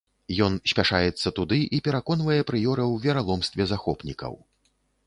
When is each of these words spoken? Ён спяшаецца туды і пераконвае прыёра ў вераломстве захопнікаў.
Ён 0.45 0.53
спяшаецца 0.71 1.33
туды 1.39 1.59
і 1.79 1.81
пераконвае 1.89 2.41
прыёра 2.53 2.83
ў 2.89 2.95
вераломстве 3.07 3.71
захопнікаў. 3.75 4.33